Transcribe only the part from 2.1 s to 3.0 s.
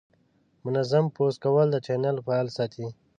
فعال ساتي.